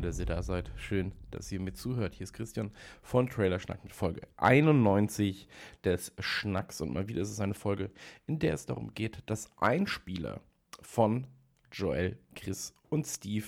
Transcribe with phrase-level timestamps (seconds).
[0.00, 0.70] Schön, dass ihr da seid.
[0.76, 2.14] Schön, dass ihr mir zuhört.
[2.14, 2.70] Hier ist Christian
[3.02, 5.46] von Trailer Schnack mit Folge 91
[5.84, 6.80] des Schnacks.
[6.80, 7.90] Und mal wieder ist es eine Folge,
[8.26, 10.40] in der es darum geht, dass Einspieler
[10.80, 11.26] von
[11.70, 13.44] Joel, Chris und Steve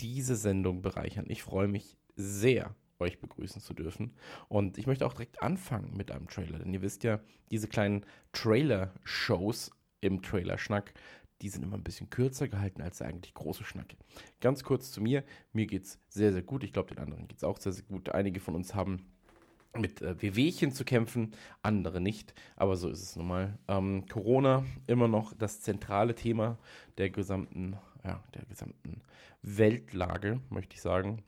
[0.00, 1.26] diese Sendung bereichern.
[1.28, 4.16] Ich freue mich sehr, euch begrüßen zu dürfen.
[4.48, 7.20] Und ich möchte auch direkt anfangen mit einem Trailer, denn ihr wisst ja,
[7.52, 10.92] diese kleinen Trailer-Shows im Trailer-Schnack,
[11.44, 13.94] die sind immer ein bisschen kürzer gehalten als eigentlich große Schnack.
[14.40, 15.24] Ganz kurz zu mir.
[15.52, 16.64] Mir geht es sehr, sehr gut.
[16.64, 18.08] Ich glaube, den anderen geht es auch sehr, sehr gut.
[18.08, 19.04] Einige von uns haben
[19.76, 22.32] mit äh, Wehwehchen zu kämpfen, andere nicht.
[22.56, 23.58] Aber so ist es nun mal.
[23.68, 26.56] Ähm, Corona immer noch das zentrale Thema
[26.96, 29.02] der gesamten, ja, der gesamten
[29.42, 31.22] Weltlage, möchte ich sagen.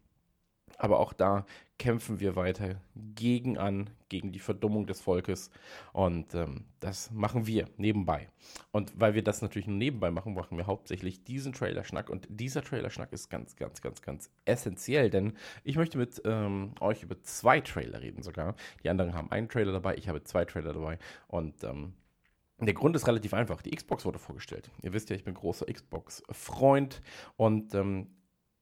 [0.78, 1.46] Aber auch da
[1.78, 5.50] kämpfen wir weiter gegen an, gegen die Verdummung des Volkes.
[5.92, 8.28] Und ähm, das machen wir nebenbei.
[8.72, 12.08] Und weil wir das natürlich nur nebenbei machen, machen wir hauptsächlich diesen Trailer-Schnack.
[12.08, 17.02] Und dieser Trailer-Schnack ist ganz, ganz, ganz, ganz essentiell, denn ich möchte mit ähm, euch
[17.02, 18.54] über zwei Trailer reden sogar.
[18.82, 20.98] Die anderen haben einen Trailer dabei, ich habe zwei Trailer dabei.
[21.28, 21.92] Und ähm,
[22.58, 23.60] der Grund ist relativ einfach.
[23.60, 24.70] Die Xbox wurde vorgestellt.
[24.82, 27.02] Ihr wisst ja, ich bin großer Xbox-Freund
[27.36, 28.15] und ähm,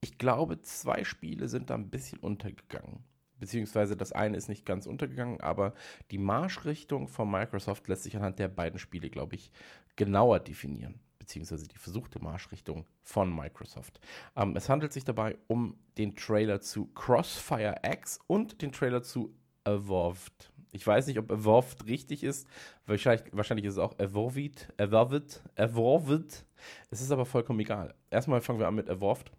[0.04, 3.02] ich glaube, zwei Spiele sind da ein bisschen untergegangen.
[3.40, 5.72] Beziehungsweise das eine ist nicht ganz untergegangen, aber
[6.10, 9.50] die Marschrichtung von Microsoft lässt sich anhand der beiden Spiele, glaube ich,
[9.96, 11.00] genauer definieren.
[11.18, 13.98] Beziehungsweise die versuchte Marschrichtung von Microsoft.
[14.36, 19.34] Ähm, es handelt sich dabei um den Trailer zu Crossfire X und den Trailer zu
[19.64, 20.52] Evolved.
[20.70, 22.46] Ich weiß nicht, ob Evolved richtig ist.
[22.84, 26.44] Wahrscheinlich, wahrscheinlich ist es auch Evolved, Evolved, Evolved.
[26.90, 27.94] Es ist aber vollkommen egal.
[28.10, 29.32] Erstmal fangen wir an mit Evolved.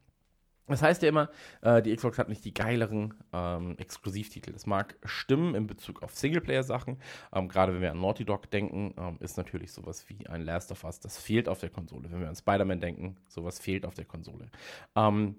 [0.67, 1.29] Das heißt ja immer,
[1.61, 4.51] äh, die Xbox hat nicht die geileren ähm, Exklusivtitel.
[4.51, 6.97] Das mag stimmen in Bezug auf Singleplayer-Sachen.
[7.33, 10.71] Ähm, Gerade wenn wir an Naughty Dog denken, ähm, ist natürlich sowas wie ein Last
[10.71, 12.11] of Us, das fehlt auf der Konsole.
[12.11, 14.49] Wenn wir an Spider-Man denken, sowas fehlt auf der Konsole.
[14.95, 15.35] Ähm,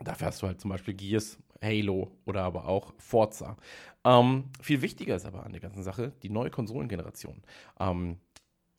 [0.00, 3.56] dafür hast du halt zum Beispiel Gears, Halo oder aber auch Forza.
[4.04, 7.42] Ähm, viel wichtiger ist aber an der ganzen Sache die neue Konsolengeneration.
[7.78, 8.18] Ähm,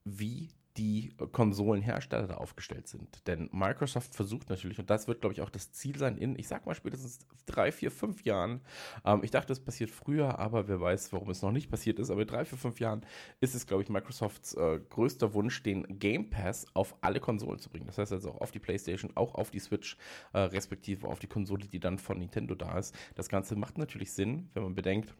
[0.05, 3.27] wie die Konsolenhersteller da aufgestellt sind.
[3.27, 6.47] Denn Microsoft versucht natürlich, und das wird, glaube ich, auch das Ziel sein, in, ich
[6.47, 8.61] sag mal, spätestens drei, vier, fünf Jahren.
[9.03, 12.11] Ähm, ich dachte, es passiert früher, aber wer weiß, warum es noch nicht passiert ist.
[12.11, 13.05] Aber in drei, vier, fünf Jahren
[13.39, 17.69] ist es, glaube ich, Microsofts äh, größter Wunsch, den Game Pass auf alle Konsolen zu
[17.69, 17.87] bringen.
[17.87, 19.97] Das heißt also auch auf die PlayStation, auch auf die Switch,
[20.33, 22.95] äh, respektive auf die Konsole, die dann von Nintendo da ist.
[23.15, 25.15] Das Ganze macht natürlich Sinn, wenn man bedenkt,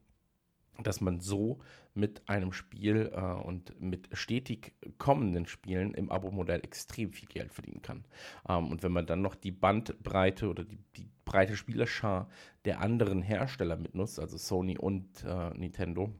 [0.84, 1.60] dass man so
[1.94, 7.82] mit einem Spiel äh, und mit stetig kommenden Spielen im Abo-Modell extrem viel Geld verdienen
[7.82, 8.06] kann.
[8.48, 12.30] Ähm, und wenn man dann noch die Bandbreite oder die, die breite Spielerschar
[12.66, 16.12] der anderen Hersteller mitnutzt, also Sony und äh, Nintendo,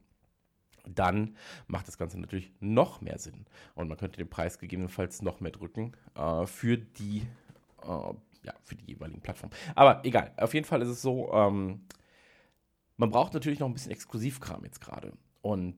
[0.88, 1.36] dann
[1.68, 3.46] macht das Ganze natürlich noch mehr Sinn.
[3.76, 7.28] Und man könnte den Preis gegebenenfalls noch mehr drücken äh, für die
[7.84, 8.14] äh,
[8.44, 9.54] ja, für die jeweiligen Plattformen.
[9.76, 11.82] Aber egal, auf jeden Fall ist es so, ähm,
[12.98, 15.14] man braucht natürlich noch ein bisschen Exklusivkram jetzt gerade.
[15.42, 15.78] Und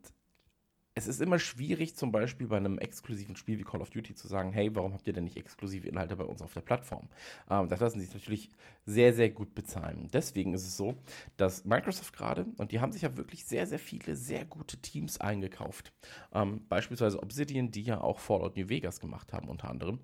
[0.95, 4.27] es ist immer schwierig, zum Beispiel bei einem exklusiven Spiel wie Call of Duty zu
[4.27, 7.07] sagen, hey, warum habt ihr denn nicht exklusive Inhalte bei uns auf der Plattform?
[7.49, 8.49] Ähm, das lassen sich natürlich
[8.85, 10.09] sehr, sehr gut bezahlen.
[10.11, 10.95] Deswegen ist es so,
[11.37, 15.21] dass Microsoft gerade, und die haben sich ja wirklich sehr, sehr viele sehr gute Teams
[15.21, 15.93] eingekauft.
[16.33, 19.99] Ähm, beispielsweise Obsidian, die ja auch Fallout New Vegas gemacht haben, unter anderem.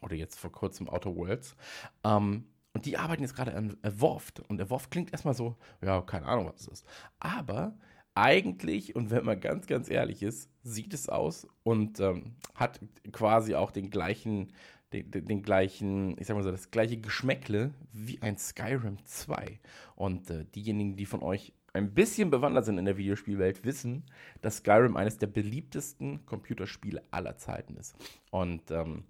[0.00, 1.54] Oder jetzt vor kurzem Outer Worlds.
[2.02, 4.40] Ähm, und die arbeiten jetzt gerade an Evolved.
[4.48, 6.86] Und Evolved klingt erstmal so, ja, keine Ahnung, was es ist.
[7.18, 7.76] Aber
[8.14, 12.80] eigentlich, und wenn man ganz, ganz ehrlich ist, sieht es aus und ähm, hat
[13.12, 14.52] quasi auch den gleichen,
[14.92, 19.60] den, den, gleichen, ich sag mal so, das gleiche Geschmäckle wie ein Skyrim 2.
[19.94, 24.04] Und äh, diejenigen, die von euch ein bisschen bewandert sind in der Videospielwelt, wissen,
[24.40, 27.94] dass Skyrim eines der beliebtesten Computerspiele aller Zeiten ist.
[28.30, 29.04] Und ähm,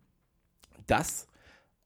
[0.86, 1.28] das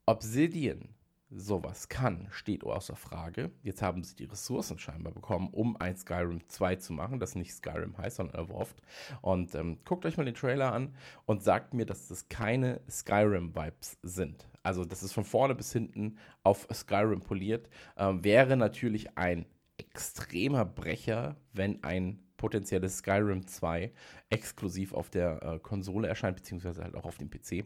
[0.07, 0.89] Obsidian
[1.35, 3.51] sowas kann, steht außer Frage.
[3.63, 7.53] Jetzt haben sie die Ressourcen scheinbar bekommen, um ein Skyrim 2 zu machen, das nicht
[7.55, 8.83] Skyrim heißt, sondern Evolved.
[9.21, 10.95] Und ähm, guckt euch mal den Trailer an
[11.27, 14.49] und sagt mir, dass das keine Skyrim-Vibes sind.
[14.63, 17.69] Also, das ist von vorne bis hinten auf Skyrim poliert.
[17.97, 19.47] Ähm, wäre natürlich ein
[19.77, 23.93] extremer Brecher, wenn ein potenzielles Skyrim 2
[24.31, 27.65] exklusiv auf der äh, Konsole erscheint, beziehungsweise halt auch auf dem PC.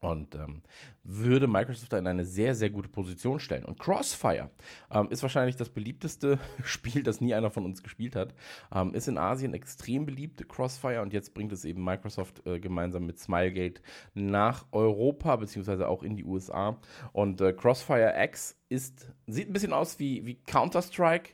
[0.00, 0.62] Und ähm,
[1.04, 3.64] würde Microsoft da in eine sehr, sehr gute Position stellen.
[3.64, 4.50] Und Crossfire
[4.90, 8.34] ähm, ist wahrscheinlich das beliebteste Spiel, das nie einer von uns gespielt hat.
[8.74, 13.06] Ähm, ist in Asien extrem beliebt, Crossfire, und jetzt bringt es eben Microsoft äh, gemeinsam
[13.06, 13.82] mit Smilegate
[14.14, 16.78] nach Europa, beziehungsweise auch in die USA.
[17.12, 21.32] Und äh, Crossfire X ist, sieht ein bisschen aus wie, wie Counter-Strike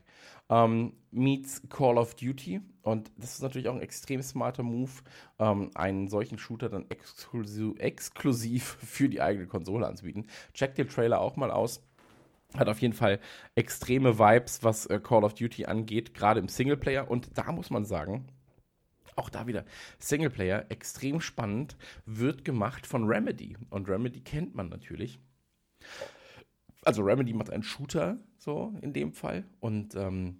[0.48, 2.60] ähm, meets Call of Duty.
[2.82, 4.90] Und das ist natürlich auch ein extrem smarter Move,
[5.38, 10.26] ähm, einen solchen Shooter dann exklusiv, exklusiv für die eigene Konsole anzubieten.
[10.54, 11.82] Checkt den Trailer auch mal aus.
[12.54, 13.18] Hat auf jeden Fall
[13.54, 17.10] extreme Vibes, was äh, Call of Duty angeht, gerade im Singleplayer.
[17.10, 18.28] Und da muss man sagen,
[19.16, 19.64] auch da wieder
[19.98, 23.56] Singleplayer, extrem spannend, wird gemacht von Remedy.
[23.70, 25.18] Und Remedy kennt man natürlich.
[26.86, 29.44] Also Remedy macht einen Shooter, so in dem Fall.
[29.58, 30.38] Und ähm,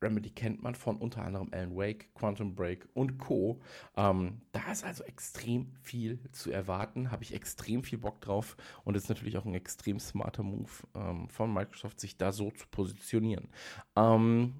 [0.00, 3.60] Remedy kennt man von unter anderem Alan Wake, Quantum Break und Co.
[3.96, 8.96] Ähm, da ist also extrem viel zu erwarten, habe ich extrem viel Bock drauf und
[8.96, 13.48] ist natürlich auch ein extrem smarter Move ähm, von Microsoft, sich da so zu positionieren.
[13.96, 14.54] Ähm,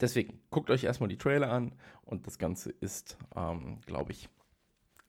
[0.00, 1.72] deswegen guckt euch erstmal die Trailer an
[2.02, 4.28] und das Ganze ist, ähm, glaube ich,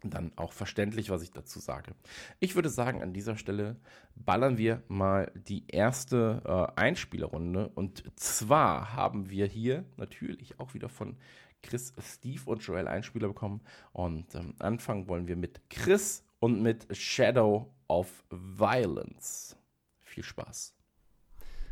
[0.09, 1.93] dann auch verständlich, was ich dazu sage.
[2.39, 3.77] Ich würde sagen, an dieser Stelle
[4.15, 6.41] ballern wir mal die erste
[6.75, 7.69] äh, Einspielerrunde.
[7.69, 11.17] Und zwar haben wir hier natürlich auch wieder von
[11.61, 13.61] Chris, Steve und Joel Einspieler bekommen.
[13.93, 19.55] Und ähm, anfangen wollen wir mit Chris und mit Shadow of Violence.
[20.01, 20.73] Viel Spaß.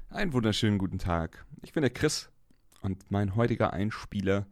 [0.09, 1.45] Einen wunderschönen guten Tag.
[1.61, 2.29] Ich bin der Chris
[2.81, 4.47] und mein heutiger Einspieler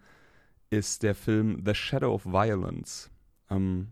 [0.70, 3.10] ist der Film The Shadow of Violence
[3.50, 3.88] ähm,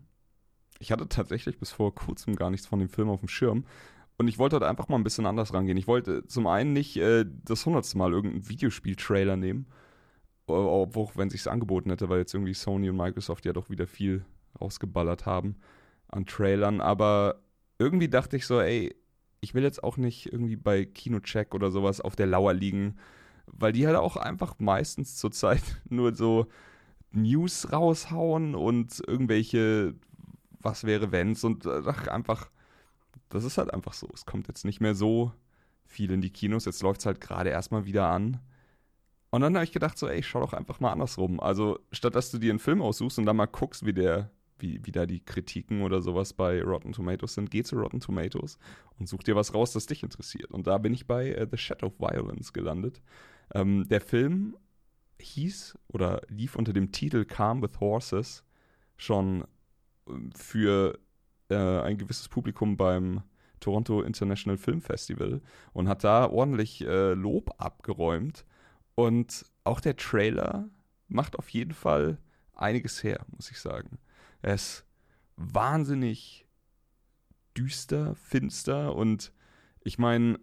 [0.78, 3.64] ich hatte tatsächlich bis vor kurzem gar nichts von dem Film auf dem Schirm.
[4.18, 5.76] Und ich wollte heute einfach mal ein bisschen anders rangehen.
[5.76, 9.66] Ich wollte zum einen nicht äh, das hundertste Mal irgendeinen Videospiel-Trailer nehmen,
[10.46, 14.24] obwohl, wenn sich's angeboten hätte, weil jetzt irgendwie Sony und Microsoft ja doch wieder viel
[14.60, 15.56] rausgeballert haben
[16.08, 16.80] an Trailern.
[16.80, 17.42] Aber
[17.78, 18.94] irgendwie dachte ich so, ey,
[19.40, 22.96] ich will jetzt auch nicht irgendwie bei Kinocheck oder sowas auf der Lauer liegen,
[23.46, 26.46] weil die halt auch einfach meistens zurzeit nur so
[27.12, 29.94] News raushauen und irgendwelche
[30.66, 32.50] was wäre wenn's und äh, ach, einfach,
[33.30, 34.08] das ist halt einfach so.
[34.12, 35.32] Es kommt jetzt nicht mehr so
[35.84, 38.40] viel in die Kinos, jetzt läuft es halt gerade erstmal wieder an.
[39.30, 41.40] Und dann habe ich gedacht, so, ey, schau doch einfach mal andersrum.
[41.40, 44.80] Also, statt dass du dir einen Film aussuchst und dann mal guckst, wie der, wie,
[44.84, 48.58] wie da die Kritiken oder sowas bei Rotten Tomatoes sind, geh zu Rotten Tomatoes
[48.98, 50.50] und such dir was raus, das dich interessiert.
[50.50, 53.02] Und da bin ich bei uh, The Shadow of Violence gelandet.
[53.54, 54.56] Ähm, der Film
[55.20, 58.44] hieß oder lief unter dem Titel Calm with Horses
[58.96, 59.44] schon
[60.08, 60.98] ähm, für
[61.48, 63.22] äh, ein gewisses Publikum beim
[63.60, 65.40] Toronto International Film Festival
[65.72, 68.44] und hat da ordentlich äh, Lob abgeräumt.
[68.94, 70.68] Und auch der Trailer
[71.08, 72.18] macht auf jeden Fall
[72.54, 73.98] einiges her, muss ich sagen.
[74.42, 74.84] Er ist
[75.36, 76.46] wahnsinnig
[77.56, 79.32] düster, finster und
[79.82, 80.38] ich meine,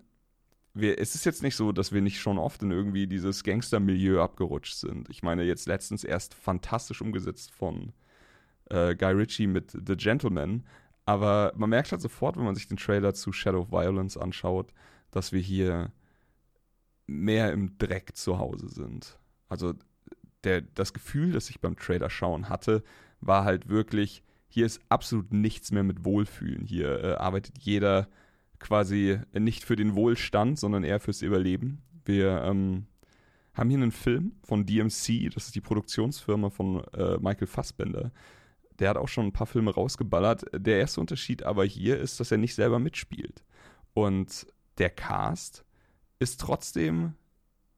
[0.73, 4.21] wir, es ist jetzt nicht so, dass wir nicht schon oft in irgendwie dieses Gangster-Milieu
[4.21, 5.09] abgerutscht sind.
[5.09, 7.93] Ich meine, jetzt letztens erst fantastisch umgesetzt von
[8.69, 10.63] äh, Guy Ritchie mit The Gentleman.
[11.05, 14.73] Aber man merkt halt sofort, wenn man sich den Trailer zu Shadow of Violence anschaut,
[15.11, 15.91] dass wir hier
[17.05, 19.19] mehr im Dreck zu Hause sind.
[19.49, 19.73] Also
[20.43, 22.83] der, das Gefühl, das ich beim Trailer schauen hatte,
[23.21, 26.65] war halt wirklich, hier ist absolut nichts mehr mit Wohlfühlen.
[26.65, 28.07] Hier äh, arbeitet jeder
[28.63, 31.81] quasi nicht für den Wohlstand, sondern eher fürs Überleben.
[32.05, 32.87] Wir ähm,
[33.53, 38.11] haben hier einen Film von DMC, das ist die Produktionsfirma von äh, Michael Fassbender.
[38.79, 40.45] Der hat auch schon ein paar Filme rausgeballert.
[40.53, 43.43] Der erste Unterschied aber hier ist, dass er nicht selber mitspielt.
[43.93, 44.47] Und
[44.77, 45.65] der Cast
[46.19, 47.13] ist trotzdem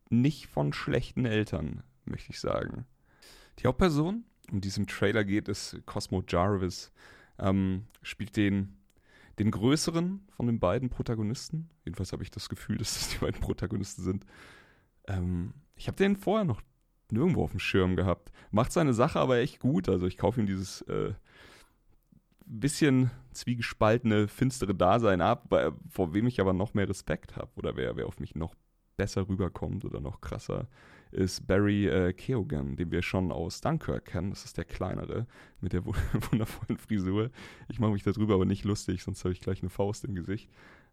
[0.10, 2.86] nicht von schlechten Eltern, möchte ich sagen.
[3.60, 6.92] Die Hauptperson, um die es im Trailer geht, ist Cosmo Jarvis.
[7.40, 8.78] Ähm, spielt den
[9.40, 11.70] den größeren von den beiden Protagonisten.
[11.84, 14.26] Jedenfalls habe ich das Gefühl, dass das die beiden Protagonisten sind.
[15.08, 16.62] Ähm, ich habe den vorher noch
[17.12, 18.32] nirgendwo auf dem Schirm gehabt.
[18.52, 19.90] Macht seine Sache aber echt gut.
[19.90, 21.14] Also ich kaufe ihm dieses äh,
[22.46, 25.54] bisschen zwiegespaltene, finstere Dasein ab,
[25.90, 27.52] vor wem ich aber noch mehr Respekt habe.
[27.56, 28.56] Oder wer, wer auf mich noch
[28.98, 30.68] besser rüberkommt oder noch krasser
[31.16, 34.30] ist Barry äh, Keoghan, den wir schon aus Dunkirk kennen.
[34.30, 35.28] Das ist der kleinere
[35.62, 37.32] mit der wundervollen Frisur.
[37.70, 40.50] Ich mache mich darüber aber nicht lustig, sonst habe ich gleich eine Faust im Gesicht.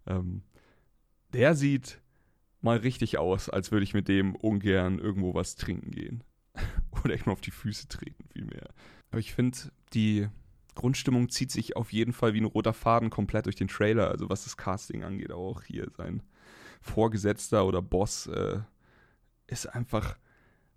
[0.07, 0.43] Ähm,
[1.33, 2.01] der sieht
[2.61, 6.25] mal richtig aus, als würde ich mit dem ungern irgendwo was trinken gehen.
[7.05, 8.69] Oder ich mal auf die Füße treten, vielmehr.
[9.11, 9.59] Aber ich finde,
[9.93, 10.29] die
[10.75, 14.11] Grundstimmung zieht sich auf jeden Fall wie ein roter Faden komplett durch den Trailer.
[14.11, 16.23] Also was das Casting angeht, auch hier sein
[16.81, 18.61] Vorgesetzter oder Boss äh,
[19.47, 20.17] ist einfach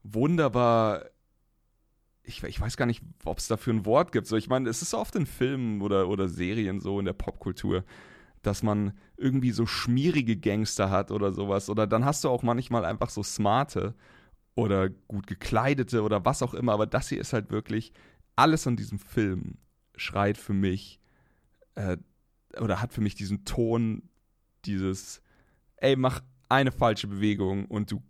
[0.04, 1.06] wunderbar
[2.28, 4.28] ich, ich weiß gar nicht, ob es dafür ein Wort gibt.
[4.28, 7.84] So, ich meine, es ist oft in Filmen oder, oder Serien so in der Popkultur,
[8.42, 11.70] dass man irgendwie so schmierige Gangster hat oder sowas.
[11.70, 13.96] Oder dann hast du auch manchmal einfach so smarte
[14.56, 16.74] oder gut gekleidete oder was auch immer.
[16.74, 17.94] Aber das hier ist halt wirklich,
[18.36, 19.58] alles an diesem Film
[19.96, 21.00] schreit für mich
[21.76, 21.98] äh,
[22.60, 24.10] oder hat für mich diesen Ton,
[24.66, 25.22] dieses,
[25.78, 28.02] ey, mach eine falsche Bewegung und du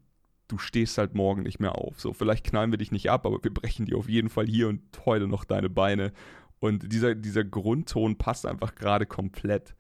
[0.48, 2.00] du stehst halt morgen nicht mehr auf.
[2.00, 4.68] So, vielleicht knallen wir dich nicht ab, aber wir brechen dir auf jeden Fall hier
[4.68, 6.12] und heute noch deine Beine.
[6.60, 9.76] Und dieser, dieser Grundton passt einfach gerade komplett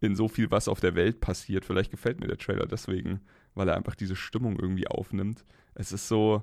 [0.00, 1.64] in so viel, was auf der Welt passiert.
[1.64, 3.20] Vielleicht gefällt mir der Trailer deswegen,
[3.54, 5.44] weil er einfach diese Stimmung irgendwie aufnimmt.
[5.74, 6.42] Es ist so,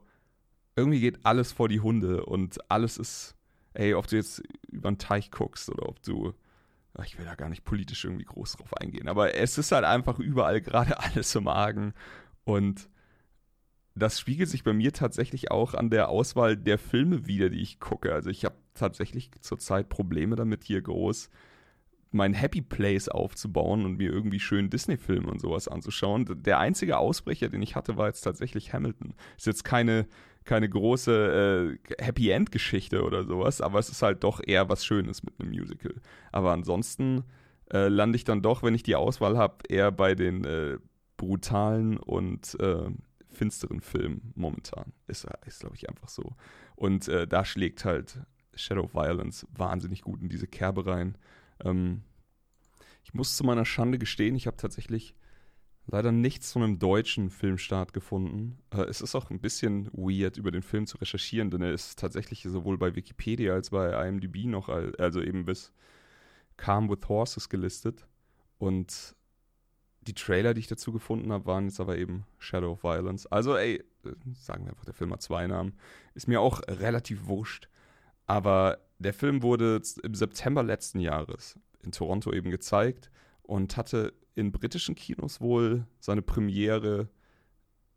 [0.76, 3.36] irgendwie geht alles vor die Hunde und alles ist,
[3.74, 6.34] ey, ob du jetzt über einen Teich guckst oder ob du,
[7.04, 10.20] ich will da gar nicht politisch irgendwie groß drauf eingehen, aber es ist halt einfach
[10.20, 11.94] überall gerade alles im Argen
[12.44, 12.90] und
[13.96, 17.80] das spiegelt sich bei mir tatsächlich auch an der Auswahl der Filme wieder, die ich
[17.80, 18.14] gucke.
[18.14, 21.30] Also ich habe tatsächlich zurzeit Probleme damit, hier groß
[22.14, 26.26] mein Happy Place aufzubauen und mir irgendwie schön Disney-Filme und sowas anzuschauen.
[26.44, 29.16] Der einzige Ausbrecher, den ich hatte, war jetzt tatsächlich Hamilton.
[29.36, 30.08] Ist jetzt keine,
[30.46, 35.24] keine große äh, Happy End-Geschichte oder sowas, aber es ist halt doch eher was Schönes
[35.24, 35.96] mit einem Musical.
[36.32, 37.24] Aber ansonsten
[37.72, 40.78] äh, lande ich dann doch, wenn ich die Auswahl habe, eher bei den äh,
[41.18, 42.92] brutalen und äh,
[43.34, 44.94] finsteren Film momentan.
[45.08, 46.36] Ist, ist glaube ich, einfach so.
[46.76, 48.20] Und äh, da schlägt halt
[48.56, 51.18] Shadow of Violence wahnsinnig gut in diese Kerbe rein.
[51.64, 52.04] Ähm,
[53.04, 55.16] ich muss zu meiner Schande gestehen, ich habe tatsächlich
[55.88, 58.58] leider nichts von einem deutschen Filmstart gefunden.
[58.72, 62.00] Äh, es ist auch ein bisschen weird, über den Film zu recherchieren, denn er ist
[62.00, 65.74] tatsächlich sowohl bei Wikipedia als bei IMDb noch, also eben bis
[66.58, 68.08] Calm with Horses gelistet.
[68.58, 69.16] Und
[70.08, 73.26] die Trailer, die ich dazu gefunden habe, waren jetzt aber eben Shadow of Violence.
[73.28, 73.84] Also, ey,
[74.34, 75.74] sagen wir einfach, der Film hat zwei Namen.
[76.14, 77.70] Ist mir auch relativ wurscht.
[78.26, 84.52] Aber der Film wurde im September letzten Jahres in Toronto eben gezeigt und hatte in
[84.52, 87.10] britischen Kinos wohl seine Premiere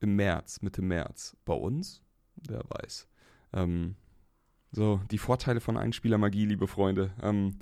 [0.01, 1.37] im März, Mitte März.
[1.45, 2.03] Bei uns?
[2.37, 3.09] Wer weiß.
[3.53, 3.97] Ähm,
[4.73, 7.13] so, die Vorteile von Einspielermagie, liebe Freunde.
[7.23, 7.59] Ähm,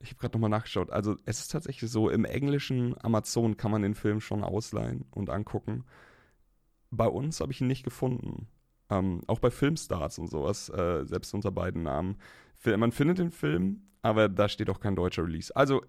[0.00, 0.90] ich habe gerade nochmal nachgeschaut.
[0.90, 5.30] Also es ist tatsächlich so, im englischen Amazon kann man den Film schon ausleihen und
[5.30, 5.84] angucken.
[6.90, 8.48] Bei uns habe ich ihn nicht gefunden.
[8.88, 12.16] Ähm, auch bei Filmstars und sowas, äh, selbst unter beiden Namen.
[12.64, 15.54] Man findet den Film, aber da steht auch kein deutscher Release.
[15.54, 15.82] Also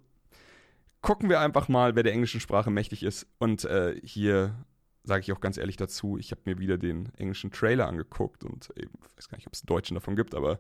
[1.02, 3.28] gucken wir einfach mal, wer der englischen Sprache mächtig ist.
[3.38, 4.56] Und äh, hier
[5.04, 8.70] sage ich auch ganz ehrlich dazu, ich habe mir wieder den englischen Trailer angeguckt und
[8.76, 10.60] ich weiß gar nicht, ob es einen deutschen davon gibt, aber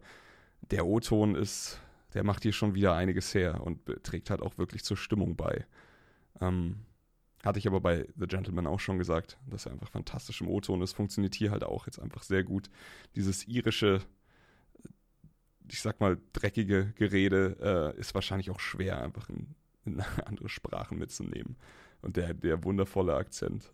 [0.62, 1.82] der O-Ton ist
[2.18, 5.68] der macht hier schon wieder einiges her und trägt halt auch wirklich zur Stimmung bei.
[6.42, 6.78] Ähm,
[7.44, 10.82] hatte ich aber bei The Gentleman auch schon gesagt, dass er einfach fantastisch im O-Ton
[10.82, 10.94] ist.
[10.94, 12.72] Funktioniert hier halt auch jetzt einfach sehr gut.
[13.16, 14.02] Dieses irische,
[15.70, 19.54] ich sag mal, dreckige Gerede äh, ist wahrscheinlich auch schwer, einfach in,
[19.86, 21.56] in andere Sprachen mitzunehmen.
[22.02, 23.72] Und der, der wundervolle Akzent.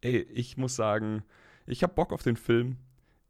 [0.00, 1.24] Ey, ich muss sagen,
[1.66, 2.78] ich habe Bock auf den Film.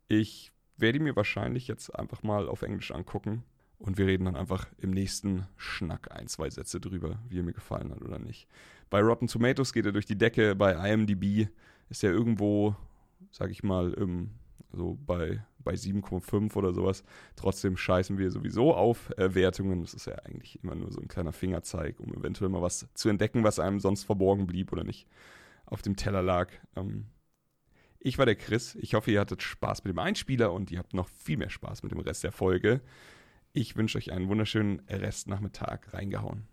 [0.07, 3.43] Ich werde ihn mir wahrscheinlich jetzt einfach mal auf Englisch angucken
[3.79, 7.53] und wir reden dann einfach im nächsten Schnack ein, zwei Sätze drüber, wie er mir
[7.53, 8.49] gefallen hat oder nicht.
[8.91, 11.49] Bei Rotten Tomatoes geht er durch die Decke, bei IMDb
[11.89, 12.77] ist er irgendwo,
[13.31, 14.31] sag ich mal, im,
[14.73, 17.05] so bei, bei 7,5 oder sowas.
[17.37, 19.81] Trotzdem scheißen wir sowieso auf äh, Wertungen.
[19.81, 23.09] Das ist ja eigentlich immer nur so ein kleiner Fingerzeig, um eventuell mal was zu
[23.09, 25.07] entdecken, was einem sonst verborgen blieb oder nicht
[25.67, 26.51] auf dem Teller lag.
[26.77, 27.07] Ähm,
[27.99, 28.75] ich war der Chris.
[28.77, 31.83] Ich hoffe, ihr hattet Spaß mit dem Einspieler und ihr habt noch viel mehr Spaß
[31.83, 32.81] mit dem Rest der Folge.
[33.57, 36.49] Ich wünsche euch einen wunderschönen Restnachmittag reingehauen.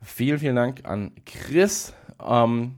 [0.00, 1.92] Vielen, vielen Dank an Chris.
[2.18, 2.76] Ähm,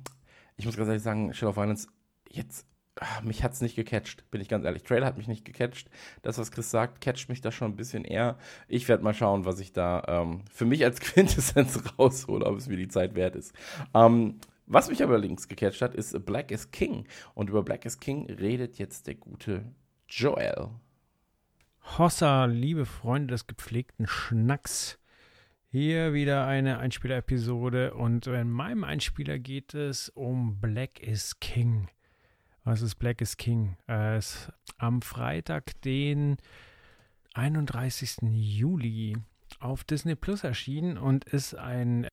[0.56, 1.86] ich muss ganz ehrlich sagen, Shadow of Violence,
[2.28, 2.66] jetzt,
[2.96, 4.82] ach, mich hat es nicht gecatcht, bin ich ganz ehrlich.
[4.82, 5.90] Trailer hat mich nicht gecatcht.
[6.22, 8.36] Das, was Chris sagt, catcht mich da schon ein bisschen eher.
[8.66, 12.66] Ich werde mal schauen, was ich da ähm, für mich als Quintessenz raushole, ob es
[12.66, 13.52] mir die Zeit wert ist.
[13.94, 17.06] Ähm, was mich aber links gecatcht hat, ist Black is King.
[17.34, 19.72] Und über Black is King redet jetzt der gute
[20.08, 20.70] Joel.
[21.84, 24.98] Hossa, liebe Freunde des gepflegten Schnacks.
[25.68, 31.88] Hier wieder eine Einspieler-Episode und in meinem Einspieler geht es um Black is King.
[32.64, 33.76] Was ist Black is King?
[33.86, 36.38] Es ist am Freitag, den
[37.34, 38.22] 31.
[38.32, 39.16] Juli
[39.60, 42.08] auf Disney Plus erschienen und ist ein,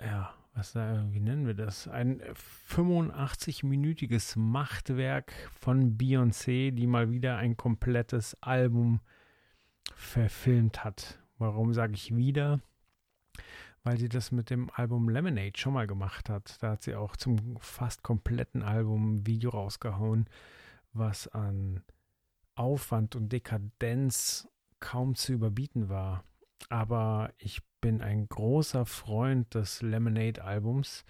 [0.00, 1.88] ja, was, wie nennen wir das?
[1.88, 2.20] Ein
[2.68, 9.00] 85-minütiges Machtwerk von Beyoncé, die mal wieder ein komplettes Album
[9.94, 11.18] verfilmt hat.
[11.38, 12.60] Warum sage ich wieder?
[13.84, 16.62] Weil sie das mit dem Album Lemonade schon mal gemacht hat.
[16.62, 20.26] Da hat sie auch zum fast kompletten Album ein Video rausgehauen,
[20.92, 21.82] was an
[22.54, 24.46] Aufwand und Dekadenz
[24.78, 26.22] kaum zu überbieten war.
[26.68, 31.04] Aber ich bin ein großer Freund des Lemonade-Albums.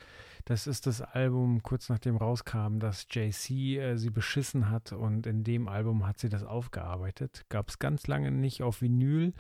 [0.44, 5.44] Das ist das Album kurz nachdem rauskam, dass JC äh, sie beschissen hat und in
[5.44, 7.44] dem Album hat sie das aufgearbeitet.
[7.48, 9.32] Gab es ganz lange nicht auf Vinyl.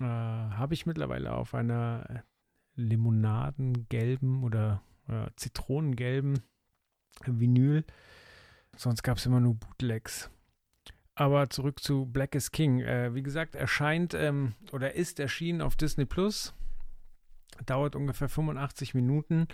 [0.00, 2.24] Äh, Habe ich mittlerweile auf einer
[2.76, 6.40] limonadengelben oder äh, zitronengelben
[7.24, 7.84] Vinyl.
[8.76, 10.30] Sonst gab es immer nur Bootlegs.
[11.16, 12.80] Aber zurück zu Black is King.
[12.80, 16.54] Äh, wie gesagt, erscheint ähm, oder ist erschienen auf Disney Plus.
[17.64, 19.48] Dauert ungefähr 85 Minuten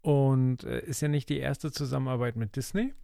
[0.00, 2.94] und äh, ist ja nicht die erste Zusammenarbeit mit Disney.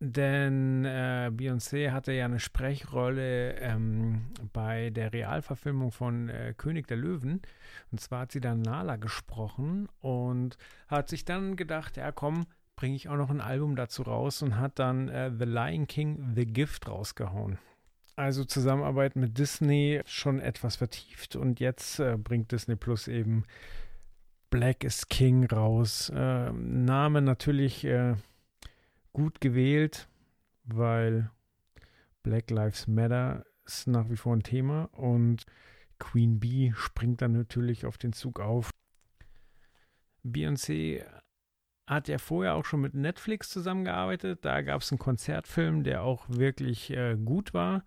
[0.00, 6.98] Denn äh, Beyoncé hatte ja eine Sprechrolle ähm, bei der Realverfilmung von äh, König der
[6.98, 7.40] Löwen.
[7.90, 12.46] Und zwar hat sie dann Nala gesprochen und hat sich dann gedacht, ja komm,
[12.78, 16.34] bringe ich auch noch ein Album dazu raus und hat dann äh, The Lion King
[16.36, 17.58] The Gift rausgehauen.
[18.14, 23.42] Also Zusammenarbeit mit Disney schon etwas vertieft und jetzt äh, bringt Disney Plus eben
[24.48, 26.08] Black is King raus.
[26.14, 28.14] Äh, Name natürlich äh,
[29.12, 30.06] gut gewählt,
[30.62, 31.32] weil
[32.22, 35.46] Black Lives Matter ist nach wie vor ein Thema und
[35.98, 38.70] Queen Bee springt dann natürlich auf den Zug auf.
[40.24, 41.02] Beyoncé
[41.88, 44.44] hat ja vorher auch schon mit Netflix zusammengearbeitet.
[44.44, 47.82] Da gab es einen Konzertfilm, der auch wirklich äh, gut war.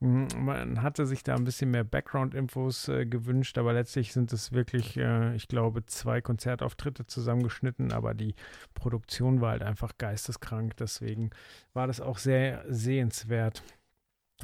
[0.00, 4.96] Man hatte sich da ein bisschen mehr Background-Infos äh, gewünscht, aber letztlich sind es wirklich,
[4.96, 8.36] äh, ich glaube, zwei Konzertauftritte zusammengeschnitten, aber die
[8.74, 10.76] Produktion war halt einfach geisteskrank.
[10.76, 11.30] Deswegen
[11.74, 13.64] war das auch sehr sehenswert.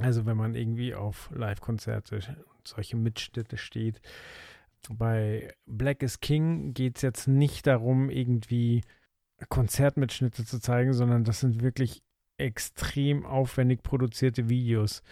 [0.01, 4.01] Also wenn man irgendwie auf Live-Konzerte und solche Mitschnitte steht,
[4.93, 8.83] bei Black is King geht es jetzt nicht darum, irgendwie
[9.49, 12.03] Konzertmitschnitte zu zeigen, sondern das sind wirklich
[12.37, 15.03] extrem aufwendig produzierte Videos.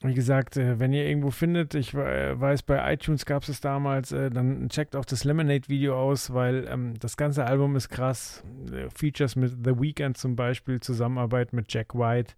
[0.00, 4.12] Wie gesagt, äh, wenn ihr irgendwo findet, ich weiß, bei iTunes gab es es damals,
[4.12, 8.44] äh, dann checkt auch das Lemonade-Video aus, weil ähm, das ganze Album ist krass.
[8.72, 12.34] Äh, Features mit The Weeknd zum Beispiel, Zusammenarbeit mit Jack White.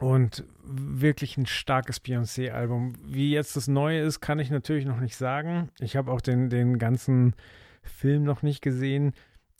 [0.00, 2.94] Und wirklich ein starkes Beyoncé-Album.
[3.04, 5.70] Wie jetzt das Neue ist, kann ich natürlich noch nicht sagen.
[5.80, 7.34] Ich habe auch den, den ganzen
[7.82, 9.12] Film noch nicht gesehen.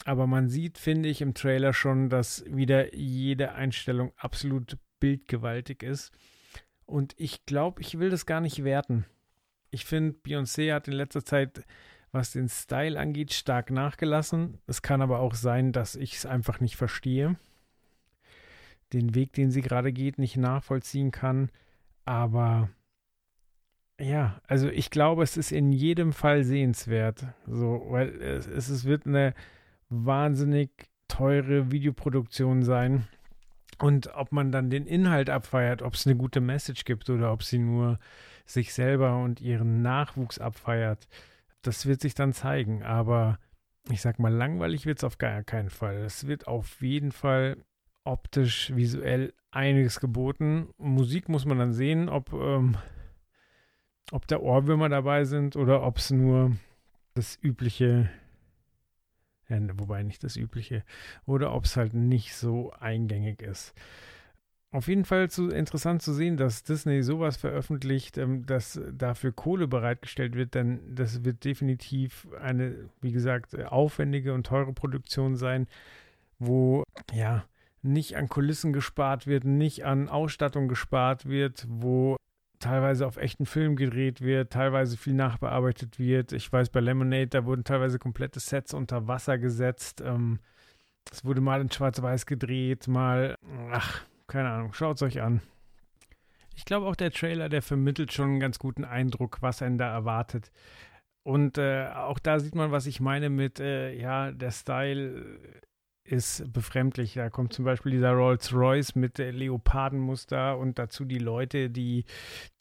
[0.05, 6.13] Aber man sieht, finde ich, im Trailer schon, dass wieder jede Einstellung absolut bildgewaltig ist.
[6.87, 9.05] Und ich glaube, ich will das gar nicht werten.
[9.71, 11.65] Ich finde, Beyoncé hat in letzter Zeit,
[12.11, 14.59] was den Style angeht, stark nachgelassen.
[14.67, 17.37] Es kann aber auch sein, dass ich es einfach nicht verstehe
[18.93, 21.51] den Weg, den sie gerade geht, nicht nachvollziehen kann.
[22.05, 22.69] Aber
[24.01, 27.27] ja, also ich glaube, es ist in jedem Fall sehenswert.
[27.47, 29.35] So, weil es, es wird eine
[29.89, 30.71] wahnsinnig
[31.09, 33.07] teure Videoproduktion sein.
[33.79, 37.43] Und ob man dann den Inhalt abfeiert, ob es eine gute Message gibt oder ob
[37.43, 37.99] sie nur
[38.45, 41.09] sich selber und ihren Nachwuchs abfeiert,
[41.63, 42.83] das wird sich dann zeigen.
[42.83, 43.39] Aber
[43.91, 45.97] ich sag mal, langweilig wird es auf gar keinen Fall.
[45.99, 47.57] Es wird auf jeden Fall
[48.05, 50.69] optisch, visuell einiges geboten.
[50.79, 52.77] Musik muss man dann sehen, ob, ähm,
[54.11, 56.57] ob da Ohrwürmer dabei sind oder ob es nur
[57.15, 58.11] das übliche,
[59.49, 60.85] ja, wobei nicht das übliche,
[61.27, 63.75] oder ob es halt nicht so eingängig ist.
[64.71, 69.69] Auf jeden Fall zu, interessant zu sehen, dass Disney sowas veröffentlicht, ähm, dass dafür Kohle
[69.69, 75.69] bereitgestellt wird, denn das wird definitiv eine, wie gesagt, aufwendige und teure Produktion sein,
[76.39, 77.45] wo ja
[77.83, 82.17] nicht an Kulissen gespart wird, nicht an Ausstattung gespart wird, wo
[82.59, 86.33] teilweise auf echten Film gedreht wird, teilweise viel nachbearbeitet wird.
[86.33, 90.01] Ich weiß, bei Lemonade, da wurden teilweise komplette Sets unter Wasser gesetzt.
[90.01, 90.39] Ähm,
[91.11, 93.37] es wurde mal in Schwarz-Weiß gedreht, mal,
[93.73, 95.43] ach, keine Ahnung, schaut es euch an.
[96.55, 99.91] Ich glaube auch der Trailer, der vermittelt schon einen ganz guten Eindruck, was einen da
[99.91, 100.53] erwartet.
[101.25, 105.25] Und äh, auch da sieht man, was ich meine mit, äh, ja, der Style
[106.05, 107.15] ist befremdlich.
[107.15, 112.05] Da kommt zum Beispiel dieser Rolls-Royce mit Leopardenmuster und dazu die Leute, die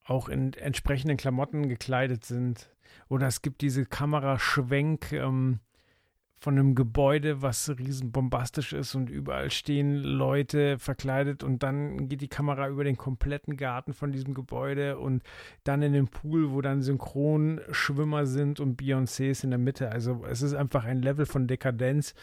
[0.04, 2.70] auch in entsprechenden Klamotten gekleidet sind.
[3.08, 5.60] Oder es gibt diese Kameraschwenk ähm,
[6.42, 12.22] von einem Gebäude, was riesen bombastisch ist und überall stehen Leute verkleidet und dann geht
[12.22, 15.22] die Kamera über den kompletten Garten von diesem Gebäude und
[15.64, 19.92] dann in den Pool, wo dann Synchronschwimmer sind und Beyoncé ist in der Mitte.
[19.92, 22.16] Also es ist einfach ein Level von Dekadenz,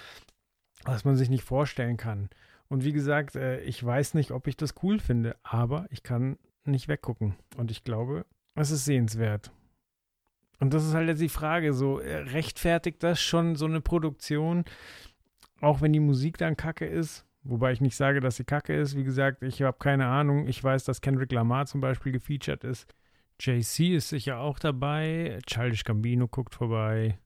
[0.89, 2.31] was man sich nicht vorstellen kann.
[2.69, 6.39] Und wie gesagt, äh, ich weiß nicht, ob ich das cool finde, aber ich kann
[6.65, 7.37] nicht weggucken.
[7.57, 9.51] Und ich glaube, es ist sehenswert.
[10.61, 14.65] Und das ist halt jetzt die Frage, so äh, rechtfertigt das schon so eine Produktion,
[15.61, 18.95] auch wenn die Musik dann kacke ist, Wobei ich nicht sage, dass sie kacke ist.
[18.95, 20.49] Wie gesagt, ich habe keine Ahnung.
[20.49, 22.95] Ich weiß, dass Kendrick Lamar zum Beispiel gefeatured ist.
[23.41, 25.39] JC ist sicher auch dabei.
[25.47, 27.19] Childish Gambino guckt vorbei.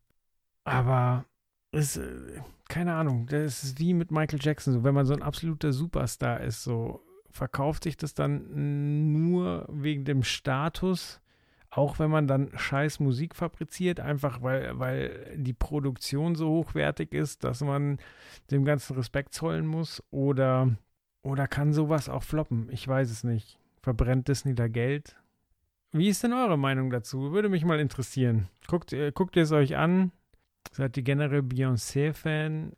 [0.63, 1.25] Aber
[1.73, 2.41] es, äh,
[2.73, 4.73] keine Ahnung, das ist wie mit Michael Jackson.
[4.73, 10.07] So, wenn man so ein absoluter Superstar ist, so verkauft sich das dann nur wegen
[10.07, 11.21] dem Status,
[11.69, 17.45] auch wenn man dann scheiß Musik fabriziert, einfach weil, weil die Produktion so hochwertig ist,
[17.45, 17.99] dass man
[18.51, 20.03] dem ganzen Respekt zollen muss?
[20.11, 20.75] Oder,
[21.21, 22.71] oder kann sowas auch floppen?
[22.71, 23.59] Ich weiß es nicht.
[23.83, 25.17] Verbrennt Disney da Geld?
[25.91, 27.33] Wie ist denn eure Meinung dazu?
[27.33, 28.49] Würde mich mal interessieren.
[28.67, 30.11] Guckt, äh, guckt ihr es euch an?
[30.71, 32.73] Seid ihr generell Beyoncé-Fan?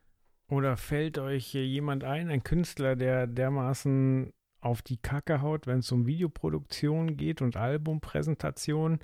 [0.49, 5.93] Oder fällt euch jemand ein, ein Künstler, der dermaßen auf die Kacke haut, wenn es
[5.93, 9.01] um Videoproduktion geht und Albumpräsentation.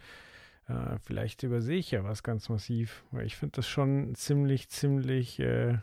[0.68, 5.38] Äh, vielleicht übersehe ich ja was ganz massiv, weil ich finde das schon ziemlich, ziemlich
[5.38, 5.78] äh,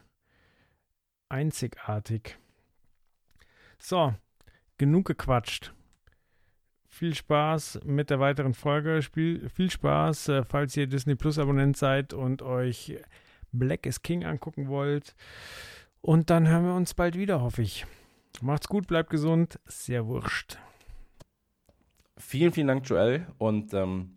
[1.29, 2.37] einzigartig.
[3.79, 4.13] So,
[4.77, 5.73] genug gequatscht.
[6.97, 9.03] Viel Spaß mit der weiteren Folge.
[9.03, 12.97] Spiel, viel Spaß, äh, falls ihr Disney Plus Abonnent seid und euch
[13.51, 15.13] Black is King angucken wollt.
[16.01, 17.85] Und dann hören wir uns bald wieder, hoffe ich.
[18.41, 19.59] Macht's gut, bleibt gesund.
[19.67, 20.57] Sehr wurscht.
[22.17, 23.27] Vielen, vielen Dank, Joel.
[23.37, 24.15] Und ähm,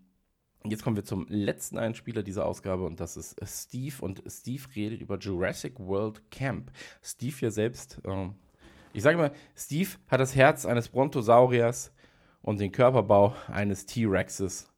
[0.65, 3.97] jetzt kommen wir zum letzten Einspieler dieser Ausgabe und das ist Steve.
[4.01, 6.73] Und Steve redet über Jurassic World Camp.
[7.03, 8.37] Steve hier selbst, ähm,
[8.95, 11.93] ich sage mal, Steve hat das Herz eines Brontosauriers
[12.43, 14.69] und den Körperbau eines T-Rexes.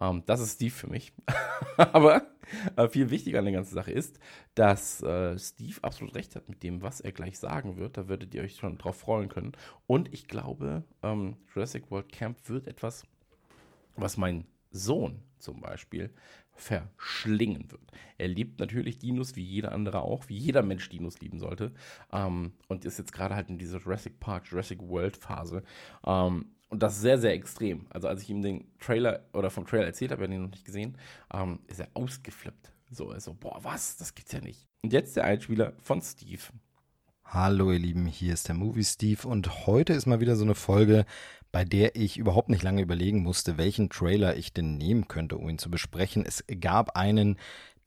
[0.00, 1.12] Ähm, das ist Steve für mich.
[1.76, 2.22] Aber
[2.76, 4.18] äh, viel wichtiger an der ganzen Sache ist,
[4.54, 7.96] dass äh, Steve absolut recht hat mit dem, was er gleich sagen wird.
[7.96, 9.52] Da würdet ihr euch schon drauf freuen können.
[9.86, 13.04] Und ich glaube, ähm, Jurassic World Camp wird etwas,
[13.96, 16.10] was mein Sohn zum Beispiel
[16.52, 17.90] verschlingen wird.
[18.18, 21.72] Er liebt natürlich Dinos, wie jeder andere auch, wie jeder Mensch Dinos lieben sollte.
[22.12, 25.62] Ähm, und ist jetzt gerade halt in dieser Jurassic Park, Jurassic World Phase.
[26.04, 27.86] Ähm, und das sehr, sehr extrem.
[27.90, 30.50] Also als ich ihm den Trailer oder vom Trailer erzählt habe, er hat ihn noch
[30.50, 30.96] nicht gesehen,
[31.34, 32.72] ähm, ist er ausgeflippt.
[32.90, 33.96] So, er boah, was?
[33.96, 34.66] Das gibt's ja nicht.
[34.82, 36.42] Und jetzt der Einspieler von Steve.
[37.24, 40.56] Hallo ihr Lieben, hier ist der Movie Steve und heute ist mal wieder so eine
[40.56, 41.04] Folge,
[41.52, 45.48] bei der ich überhaupt nicht lange überlegen musste, welchen Trailer ich denn nehmen könnte, um
[45.48, 46.24] ihn zu besprechen.
[46.24, 47.38] Es gab einen,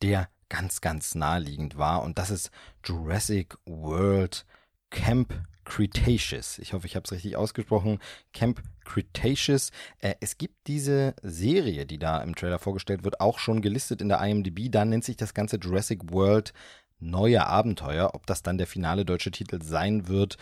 [0.01, 2.51] der ganz, ganz naheliegend war und das ist
[2.85, 4.45] Jurassic World
[4.93, 5.33] Camp
[5.65, 6.59] Cretaceous.
[6.59, 7.99] Ich hoffe, ich habe es richtig ausgesprochen.
[8.31, 9.71] Camp Cretaceous.
[9.99, 14.09] Äh, es gibt diese Serie, die da im Trailer vorgestellt wird, auch schon gelistet in
[14.09, 14.69] der IMDb.
[14.71, 16.53] Da nennt sich das Ganze Jurassic World
[16.99, 18.11] Neue Abenteuer.
[18.13, 20.37] Ob das dann der finale deutsche Titel sein wird,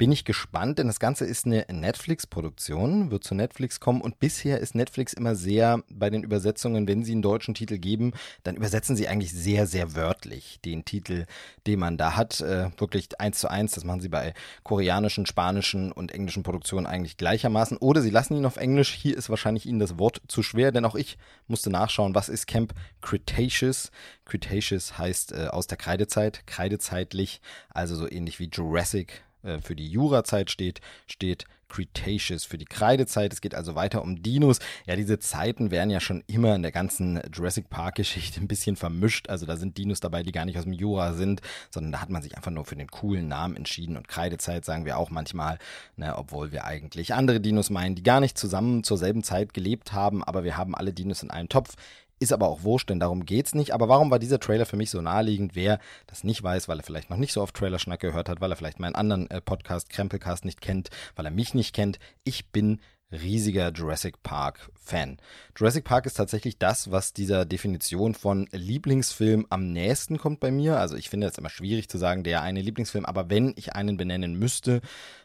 [0.00, 4.58] bin ich gespannt, denn das Ganze ist eine Netflix-Produktion, wird zu Netflix kommen und bisher
[4.58, 8.96] ist Netflix immer sehr bei den Übersetzungen, wenn sie einen deutschen Titel geben, dann übersetzen
[8.96, 11.26] sie eigentlich sehr, sehr wörtlich den Titel,
[11.66, 12.40] den man da hat.
[12.40, 14.32] Äh, wirklich eins zu eins, das machen sie bei
[14.62, 17.76] koreanischen, spanischen und englischen Produktionen eigentlich gleichermaßen.
[17.76, 20.86] Oder sie lassen ihn auf Englisch, hier ist wahrscheinlich ihnen das Wort zu schwer, denn
[20.86, 23.90] auch ich musste nachschauen, was ist Camp Cretaceous?
[24.24, 29.88] Cretaceous heißt äh, aus der Kreidezeit, kreidezeitlich, also so ähnlich wie Jurassic äh, für die
[29.88, 33.32] Jurazeit steht, steht Cretaceous für die Kreidezeit.
[33.32, 34.58] Es geht also weiter um Dinos.
[34.86, 39.30] Ja, diese Zeiten werden ja schon immer in der ganzen Jurassic Park-Geschichte ein bisschen vermischt.
[39.30, 42.10] Also da sind Dinos dabei, die gar nicht aus dem Jura sind, sondern da hat
[42.10, 43.96] man sich einfach nur für den coolen Namen entschieden.
[43.96, 45.58] Und Kreidezeit sagen wir auch manchmal,
[45.96, 49.92] ne, obwohl wir eigentlich andere Dinos meinen, die gar nicht zusammen zur selben Zeit gelebt
[49.92, 51.76] haben, aber wir haben alle Dinos in einem Topf.
[52.22, 53.72] Ist aber auch wurscht, denn darum geht's nicht.
[53.72, 55.54] Aber warum war dieser Trailer für mich so naheliegend?
[55.54, 58.52] Wer das nicht weiß, weil er vielleicht noch nicht so oft Trailerschnack gehört hat, weil
[58.52, 61.98] er vielleicht meinen anderen äh, Podcast, Krempelcast, nicht kennt, weil er mich nicht kennt.
[62.22, 62.80] Ich bin
[63.12, 65.18] riesiger Jurassic Park Fan.
[65.56, 70.78] Jurassic Park ist tatsächlich das, was dieser Definition von Lieblingsfilm am nächsten kommt bei mir.
[70.78, 73.96] Also ich finde es immer schwierig zu sagen, der eine Lieblingsfilm, aber wenn ich einen
[73.96, 74.80] benennen müsste,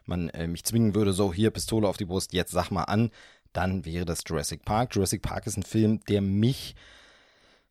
[0.06, 3.12] man äh, mich zwingen würde, so hier Pistole auf die Brust, jetzt sag mal an,
[3.56, 4.96] dann wäre das Jurassic Park.
[4.96, 6.76] Jurassic Park ist ein Film, der mich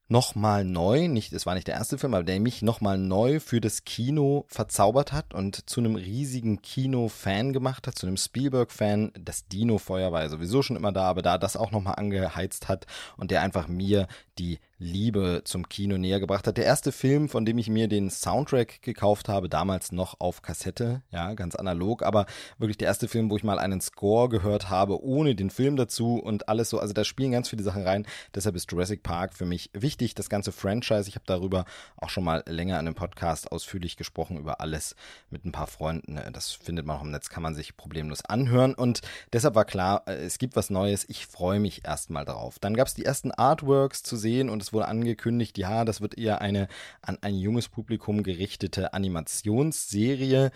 [0.09, 3.61] nochmal neu, nicht, es war nicht der erste Film, aber der mich nochmal neu für
[3.61, 9.13] das Kino verzaubert hat und zu einem riesigen Kino-Fan gemacht hat, zu einem Spielberg-Fan.
[9.19, 12.87] Das Dino-Feuer war ja sowieso schon immer da, aber da das auch nochmal angeheizt hat
[13.17, 14.07] und der einfach mir
[14.39, 16.59] die Liebe zum Kino näher gebracht hat.
[16.59, 21.03] Der erste Film, von dem ich mir den Soundtrack gekauft habe, damals noch auf Kassette,
[21.11, 22.27] ja, ganz analog, aber
[22.59, 26.17] wirklich der erste Film, wo ich mal einen Score gehört habe, ohne den Film dazu
[26.17, 26.79] und alles so.
[26.79, 28.07] Also da spielen ganz viele Sachen rein.
[28.35, 30.15] Deshalb ist Jurassic Park für mich wichtig.
[30.15, 31.65] Das ganze Franchise, ich habe darüber
[31.97, 34.97] auch schon mal länger in einem Podcast ausführlich gesprochen, über alles
[35.31, 36.21] mit ein paar Freunden.
[36.33, 38.75] Das findet man auch im Netz, kann man sich problemlos anhören.
[38.75, 39.01] Und
[39.33, 41.07] deshalb war klar, äh, es gibt was Neues.
[41.09, 42.59] Ich freue mich erstmal drauf.
[42.59, 46.19] Dann gab es die ersten Artworks zu sehen und es wurde angekündigt, ja, das wird
[46.19, 46.69] eher eine
[47.01, 50.51] an ein junges Publikum gerichtete Animationsserie,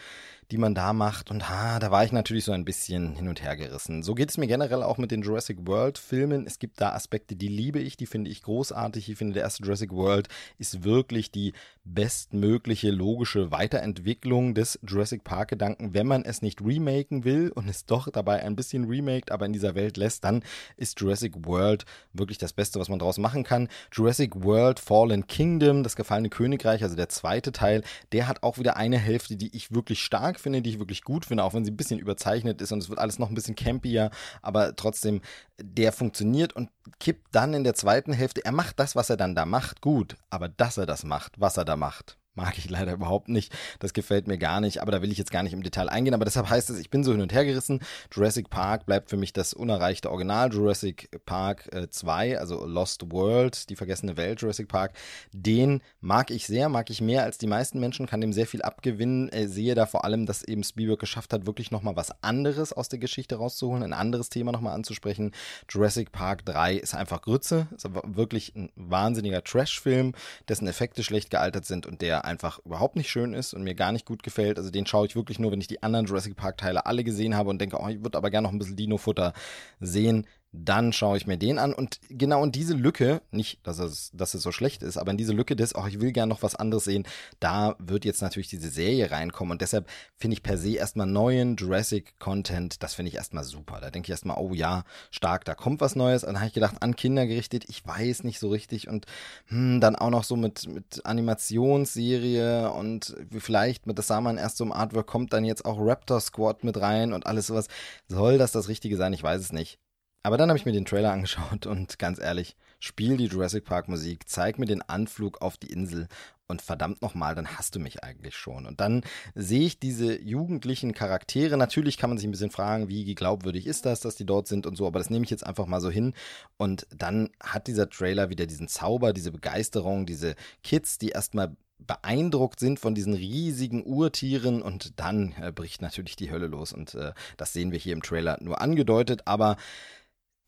[0.51, 1.31] die man da macht.
[1.31, 4.03] Und ha, da war ich natürlich so ein bisschen hin und her gerissen.
[4.03, 6.47] So geht es mir generell auch mit den Jurassic World Filmen.
[6.47, 9.11] Es gibt da Aspekte, die liebe ich, die finde ich großartig.
[9.11, 11.53] Ich finde, der erste Jurassic World ist wirklich die
[11.85, 15.95] bestmögliche logische Weiterentwicklung des Jurassic Park Gedanken.
[15.95, 19.53] Wenn man es nicht remaken will und es doch dabei ein bisschen remaked, aber in
[19.53, 20.43] dieser Welt lässt, dann
[20.77, 23.69] ist Jurassic World wirklich das Beste, was man daraus machen kann.
[23.93, 27.83] Jurassic World Fallen Kingdom, das gefallene Königreich, also der zweite Teil,
[28.13, 31.27] der hat auch wieder eine Hälfte, die ich wirklich stark finde, die ich wirklich gut
[31.27, 33.55] finde, auch wenn sie ein bisschen überzeichnet ist und es wird alles noch ein bisschen
[33.55, 34.11] campier,
[34.43, 35.21] aber trotzdem,
[35.61, 36.71] der funktioniert und
[37.01, 38.45] kippt dann in der zweiten Hälfte.
[38.45, 41.57] Er macht das, was er dann da macht, gut, aber dass er das macht, was
[41.57, 43.53] er da macht, mag ich leider überhaupt nicht.
[43.81, 46.15] Das gefällt mir gar nicht, aber da will ich jetzt gar nicht im Detail eingehen.
[46.15, 47.81] Aber deshalb heißt es, ich bin so hin und her gerissen.
[48.13, 50.53] Jurassic Park bleibt für mich das unerreichte Original.
[50.53, 54.93] Jurassic Park äh, 2, also Lost World, die vergessene Welt, Jurassic Park,
[55.33, 58.63] den mag ich sehr, mag ich mehr als die meisten Menschen, kann dem sehr viel
[58.63, 59.29] abgewinnen.
[59.31, 62.89] Äh, sehe da vor allem, dass eben Spielberg geschafft hat, wirklich nochmal was anderes aus
[62.89, 65.33] der Geschichte rauszuholen, ein anderes Thema nochmal anzusprechen.
[65.69, 70.15] Jurassic Park 3 ist einfach Grütze, ist aber wirklich ein wahnsinniger Trash-Film,
[70.49, 73.93] dessen Effekte schlecht gealtert sind und der einfach überhaupt nicht schön ist und mir gar
[73.93, 74.59] nicht gut gefällt.
[74.59, 77.35] Also den schaue ich wirklich nur, wenn ich die anderen Jurassic Park Teile alle gesehen
[77.35, 79.33] habe und denke, oh, ich würde aber gerne noch ein bisschen Dino-Futter
[79.81, 81.75] sehen dann schaue ich mir den an.
[81.75, 85.19] Und genau in diese Lücke, nicht, dass es, dass es so schlecht ist, aber in
[85.19, 87.07] diese Lücke des, oh, ich will gerne noch was anderes sehen,
[87.39, 89.53] da wird jetzt natürlich diese Serie reinkommen.
[89.53, 93.81] Und deshalb finde ich per se erstmal neuen Jurassic-Content, das finde ich erstmal super.
[93.81, 96.25] Da denke ich erstmal, oh ja, stark, da kommt was Neues.
[96.25, 98.89] Und dann habe ich gedacht, an Kinder gerichtet, ich weiß nicht so richtig.
[98.89, 99.07] Und
[99.47, 104.57] hm, dann auch noch so mit, mit Animationsserie und vielleicht mit, das sah man erst
[104.57, 107.69] so im Artwork, kommt dann jetzt auch Raptor Squad mit rein und alles sowas.
[108.09, 109.13] Soll das das Richtige sein?
[109.13, 109.79] Ich weiß es nicht.
[110.23, 113.89] Aber dann habe ich mir den Trailer angeschaut und ganz ehrlich, spiel die Jurassic Park
[113.89, 116.09] Musik, zeig mir den Anflug auf die Insel
[116.49, 118.67] und verdammt nochmal, dann hast du mich eigentlich schon.
[118.67, 119.03] Und dann
[119.35, 121.57] sehe ich diese jugendlichen Charaktere.
[121.57, 124.67] Natürlich kann man sich ein bisschen fragen, wie glaubwürdig ist das, dass die dort sind
[124.67, 126.15] und so, aber das nehme ich jetzt einfach mal so hin.
[126.57, 132.59] Und dann hat dieser Trailer wieder diesen Zauber, diese Begeisterung, diese Kids, die erstmal beeindruckt
[132.59, 137.13] sind von diesen riesigen Urtieren und dann äh, bricht natürlich die Hölle los und äh,
[137.37, 139.57] das sehen wir hier im Trailer nur angedeutet, aber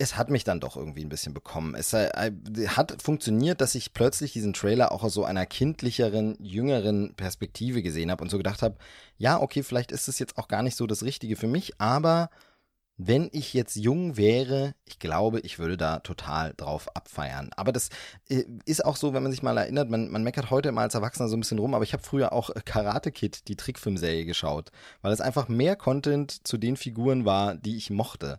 [0.01, 1.75] es hat mich dann doch irgendwie ein bisschen bekommen.
[1.75, 2.31] Es äh,
[2.69, 8.11] hat funktioniert, dass ich plötzlich diesen Trailer auch aus so einer kindlicheren, jüngeren Perspektive gesehen
[8.11, 8.77] habe und so gedacht habe,
[9.19, 12.31] ja, okay, vielleicht ist es jetzt auch gar nicht so das Richtige für mich, aber
[12.97, 17.51] wenn ich jetzt jung wäre, ich glaube, ich würde da total drauf abfeiern.
[17.57, 17.91] Aber das
[18.29, 20.95] äh, ist auch so, wenn man sich mal erinnert, man, man meckert heute immer als
[20.95, 24.71] Erwachsener so ein bisschen rum, aber ich habe früher auch Karate Kid, die Trickfilmserie, geschaut,
[25.03, 28.39] weil es einfach mehr Content zu den Figuren war, die ich mochte.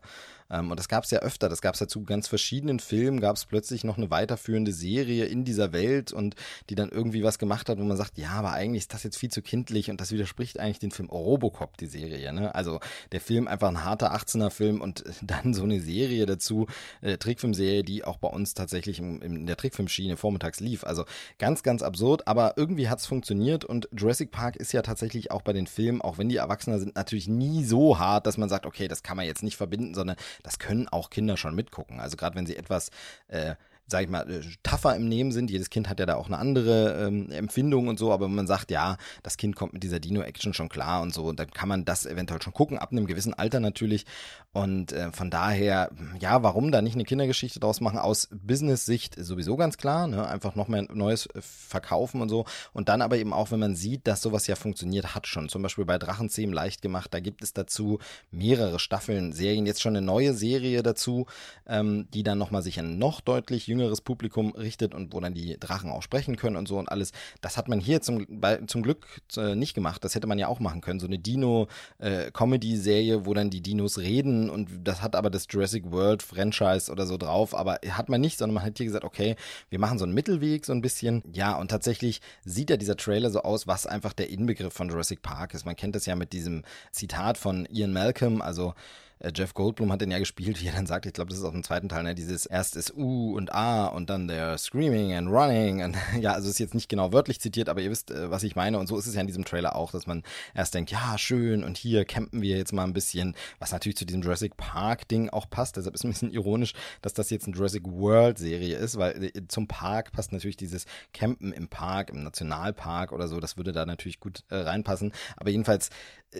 [0.51, 1.49] Ähm, und das gab es ja öfter.
[1.49, 5.25] Das gab es ja zu ganz verschiedenen Filmen, gab es plötzlich noch eine weiterführende Serie
[5.25, 6.35] in dieser Welt und
[6.69, 9.17] die dann irgendwie was gemacht hat, wo man sagt, ja, aber eigentlich ist das jetzt
[9.17, 12.33] viel zu kindlich und das widerspricht eigentlich dem Film Robocop, die Serie.
[12.33, 12.53] Ne?
[12.53, 12.79] Also
[13.11, 16.67] der Film einfach ein harter 18er Film und dann so eine Serie dazu,
[17.01, 20.83] äh, Trickfilmserie, die auch bei uns tatsächlich in, in der Trickfilmschiene vormittags lief.
[20.83, 21.05] Also
[21.39, 25.41] ganz, ganz absurd, aber irgendwie hat es funktioniert und Jurassic Park ist ja tatsächlich auch
[25.41, 28.65] bei den Filmen, auch wenn die Erwachsener sind, natürlich nie so hart, dass man sagt,
[28.65, 31.99] okay, das kann man jetzt nicht verbinden, sondern das können auch Kinder schon mitgucken.
[31.99, 32.89] Also gerade wenn sie etwas
[33.27, 33.55] äh,
[33.87, 35.51] sag ich mal, äh, tougher im Nehmen sind.
[35.51, 38.47] Jedes Kind hat ja da auch eine andere ähm, Empfindung und so, aber wenn man
[38.47, 41.85] sagt, ja, das Kind kommt mit dieser Dino-Action schon klar und so, dann kann man
[41.85, 44.05] das eventuell schon gucken, ab einem gewissen Alter natürlich.
[44.53, 47.97] Und äh, von daher, ja, warum da nicht eine Kindergeschichte draus machen?
[47.97, 50.27] Aus Business-Sicht sowieso ganz klar, ne?
[50.27, 52.45] einfach noch mehr Neues äh, verkaufen und so.
[52.73, 55.49] Und dann aber eben auch, wenn man sieht, dass sowas ja funktioniert hat schon.
[55.49, 59.95] Zum Beispiel bei Drachenzähmen leicht gemacht, da gibt es dazu mehrere Staffeln, Serien, jetzt schon
[59.95, 61.27] eine neue Serie dazu,
[61.67, 65.57] ähm, die dann nochmal sich ein noch deutlich jüngeres Publikum richtet und wo dann die
[65.59, 67.11] Drachen auch sprechen können und so und alles.
[67.41, 68.27] Das hat man hier zum,
[68.67, 69.07] zum Glück
[69.37, 70.03] äh, nicht gemacht.
[70.03, 70.99] Das hätte man ja auch machen können.
[70.99, 75.91] So eine Dino-Comedy-Serie, äh, wo dann die Dinos reden und das hat aber das Jurassic
[75.91, 77.55] World Franchise oder so drauf.
[77.55, 79.35] Aber hat man nicht, sondern man hat hier gesagt, okay,
[79.69, 81.23] wir machen so einen Mittelweg so ein bisschen.
[81.33, 85.21] Ja, und tatsächlich sieht ja dieser Trailer so aus, was einfach der Inbegriff von Jurassic
[85.21, 85.65] Park ist.
[85.65, 88.73] Man kennt das ja mit diesem Zitat von Ian Malcolm, also
[89.33, 91.53] Jeff Goldblum hat den ja gespielt, wie er dann sagt, ich glaube, das ist auch
[91.53, 95.29] im zweiten Teil, ne, dieses erst ist U und A und dann der Screaming and
[95.29, 98.43] Running und ja, also ist jetzt nicht genau wörtlich zitiert, aber ihr wisst, äh, was
[98.43, 98.79] ich meine.
[98.79, 100.23] Und so ist es ja in diesem Trailer auch, dass man
[100.55, 104.05] erst denkt, ja, schön und hier campen wir jetzt mal ein bisschen, was natürlich zu
[104.05, 107.55] diesem Jurassic Park Ding auch passt, deshalb ist ein bisschen ironisch, dass das jetzt eine
[107.55, 112.23] Jurassic World Serie ist, weil äh, zum Park passt natürlich dieses Campen im Park, im
[112.23, 115.89] Nationalpark oder so, das würde da natürlich gut äh, reinpassen, aber jedenfalls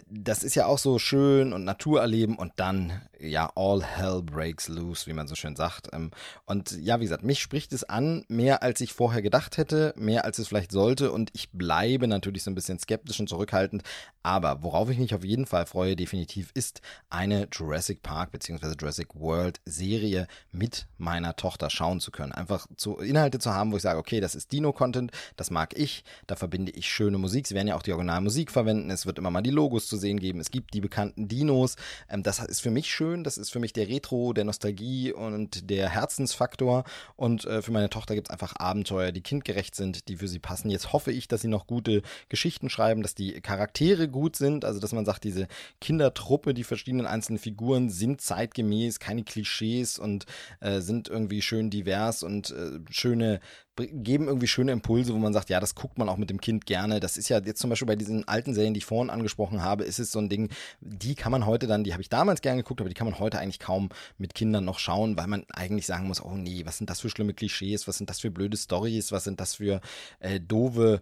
[0.10, 4.70] das ist ja auch so schön und Natur erleben und dann, ja, all hell breaks
[4.70, 5.90] loose, wie man so schön sagt.
[5.92, 6.12] Ähm,
[6.46, 10.24] und ja, wie gesagt, mich spricht es an, mehr als ich vorher gedacht hätte, mehr
[10.24, 13.84] als es vielleicht sollte und ich bleibe natürlich so ein bisschen skeptisch und zurückhaltend.
[14.24, 18.76] Aber worauf ich mich auf jeden Fall freue, definitiv, ist eine Jurassic Park bzw.
[18.80, 22.32] Jurassic World Serie mit meiner Tochter schauen zu können.
[22.32, 26.06] Einfach zu Inhalte zu haben, wo ich sage, okay, das ist Dino-Content, das mag ich,
[26.28, 27.48] da verbinde ich schöne Musik.
[27.48, 30.20] Sie werden ja auch die Originalmusik verwenden, es wird immer mal die Logos zu sehen
[30.20, 31.76] geben, es gibt die bekannten Dinos.
[32.10, 35.70] Ähm, das ist für mich schön, das ist für mich der Retro, der Nostalgie und
[35.70, 36.84] der Herzensfaktor.
[37.15, 40.39] Und äh, für meine Tochter gibt es einfach Abenteuer, die kindgerecht sind, die für sie
[40.39, 40.70] passen.
[40.70, 44.80] Jetzt hoffe ich, dass sie noch gute Geschichten schreiben, dass die Charaktere gut sind, also
[44.80, 45.48] dass man sagt, diese
[45.80, 50.26] Kindertruppe, die verschiedenen einzelnen Figuren sind zeitgemäß, keine Klischees und
[50.60, 53.39] äh, sind irgendwie schön divers und äh, schöne
[53.78, 56.66] geben irgendwie schöne Impulse, wo man sagt, ja, das guckt man auch mit dem Kind
[56.66, 57.00] gerne.
[57.00, 59.84] Das ist ja jetzt zum Beispiel bei diesen alten Serien, die ich vorhin angesprochen habe,
[59.84, 60.50] ist es so ein Ding,
[60.82, 63.20] die kann man heute dann, die habe ich damals gerne geguckt, aber die kann man
[63.20, 66.78] heute eigentlich kaum mit Kindern noch schauen, weil man eigentlich sagen muss, oh nee, was
[66.78, 69.82] sind das für schlimme Klischees, was sind das für blöde Stories, was sind das für
[70.20, 71.02] äh, doofe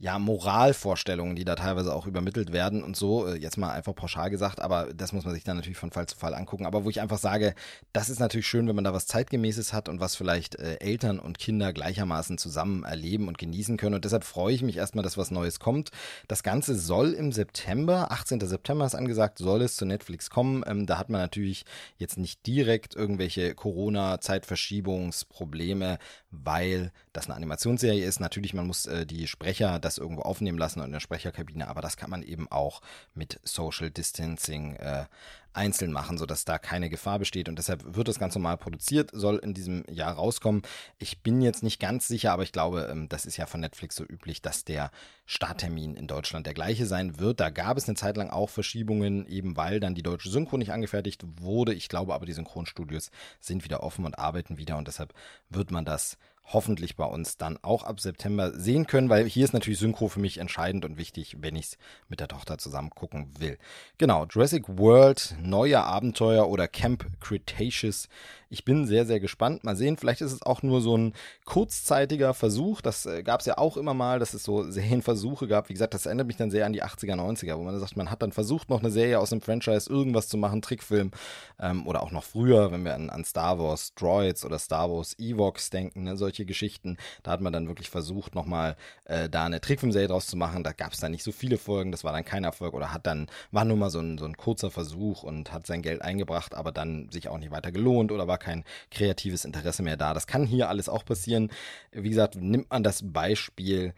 [0.00, 4.30] ja, Moralvorstellungen, die da teilweise auch übermittelt werden und so, äh, jetzt mal einfach pauschal
[4.30, 6.64] gesagt, aber das muss man sich dann natürlich von Fall zu Fall angucken.
[6.64, 7.54] Aber wo ich einfach sage,
[7.92, 11.18] das ist natürlich schön, wenn man da was Zeitgemäßes hat und was vielleicht äh, Eltern
[11.18, 13.94] und Kinder gleichermaßen zusammen erleben und genießen können.
[13.94, 15.90] Und deshalb freue ich mich erstmal, dass was Neues kommt.
[16.28, 18.40] Das Ganze soll im September, 18.
[18.40, 20.64] September ist angesagt, soll es zu Netflix kommen.
[20.66, 21.66] Ähm, da hat man natürlich
[21.98, 25.98] jetzt nicht direkt irgendwelche Corona-Zeitverschiebungsprobleme,
[26.30, 28.20] weil das eine Animationsserie ist.
[28.20, 31.96] Natürlich, man muss äh, die Sprecher das irgendwo aufnehmen lassen in der Sprecherkabine, aber das
[31.96, 32.80] kann man eben auch
[33.14, 35.06] mit Social Distancing äh,
[35.52, 37.48] einzeln machen, sodass da keine Gefahr besteht.
[37.48, 40.62] Und deshalb wird das ganz normal produziert, soll in diesem Jahr rauskommen.
[40.98, 43.96] Ich bin jetzt nicht ganz sicher, aber ich glaube, ähm, das ist ja von Netflix
[43.96, 44.90] so üblich, dass der
[45.26, 47.40] Starttermin in Deutschland der gleiche sein wird.
[47.40, 50.72] Da gab es eine Zeit lang auch Verschiebungen, eben weil dann die deutsche Synchro nicht
[50.72, 51.74] angefertigt wurde.
[51.74, 55.14] Ich glaube aber, die Synchronstudios sind wieder offen und arbeiten wieder und deshalb
[55.48, 59.52] wird man das hoffentlich bei uns dann auch ab September sehen können, weil hier ist
[59.52, 63.30] natürlich Synchro für mich entscheidend und wichtig, wenn ich es mit der Tochter zusammen gucken
[63.38, 63.58] will.
[63.98, 68.08] Genau, Jurassic World, neue Abenteuer oder Camp Cretaceous
[68.50, 69.62] ich bin sehr, sehr gespannt.
[69.62, 72.80] Mal sehen, vielleicht ist es auch nur so ein kurzzeitiger Versuch.
[72.80, 75.68] Das äh, gab es ja auch immer mal, dass es so Serienversuche gab.
[75.68, 78.10] Wie gesagt, das erinnert mich dann sehr an die 80er, 90er, wo man sagt, man
[78.10, 81.12] hat dann versucht, noch eine Serie aus dem Franchise irgendwas zu machen, Trickfilm.
[81.60, 85.16] Ähm, oder auch noch früher, wenn wir an, an, Star Wars Droids oder Star Wars
[85.18, 86.96] Evox denken, ne, solche Geschichten.
[87.22, 90.64] Da hat man dann wirklich versucht, nochmal äh, da eine Trickfilmserie draus zu machen.
[90.64, 93.06] Da gab es dann nicht so viele Folgen, das war dann kein Erfolg oder hat
[93.06, 96.56] dann, war nur mal so ein, so ein kurzer Versuch und hat sein Geld eingebracht,
[96.56, 100.14] aber dann sich auch nicht weiter gelohnt oder war kein kreatives Interesse mehr da.
[100.14, 101.50] Das kann hier alles auch passieren.
[101.92, 103.94] Wie gesagt, nimmt man das Beispiel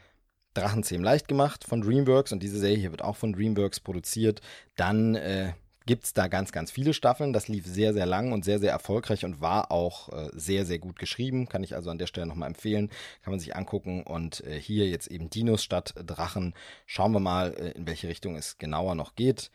[0.55, 4.43] Drachenzähm leicht gemacht von DreamWorks und diese Serie hier wird auch von DreamWorks produziert,
[4.77, 5.55] dann äh,
[5.87, 7.33] gibt es da ganz, ganz viele Staffeln.
[7.33, 10.79] Das lief sehr, sehr lang und sehr, sehr erfolgreich und war auch äh, sehr, sehr
[10.79, 11.49] gut geschrieben.
[11.49, 12.91] Kann ich also an der Stelle nochmal empfehlen.
[13.23, 14.03] Kann man sich angucken.
[14.03, 16.55] Und äh, hier jetzt eben Dinos statt Drachen.
[16.87, 19.51] Schauen wir mal, äh, in welche Richtung es genauer noch geht.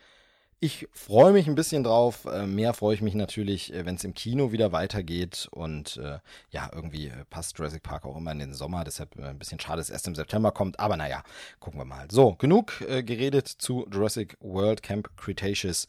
[0.60, 2.24] Ich freue mich ein bisschen drauf.
[2.24, 5.46] Äh, mehr freue ich mich natürlich, äh, wenn es im Kino wieder weitergeht.
[5.52, 6.18] Und äh,
[6.50, 8.82] ja, irgendwie äh, passt Jurassic Park auch immer in den Sommer.
[8.82, 10.80] Deshalb ein bisschen schade, dass es erst im September kommt.
[10.80, 11.22] Aber naja,
[11.60, 12.08] gucken wir mal.
[12.10, 15.86] So, genug äh, geredet zu Jurassic World Camp Cretaceous.